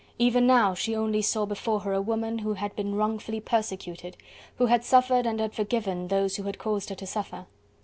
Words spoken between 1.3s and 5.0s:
before her a woman who had been wrongfully persecuted, who had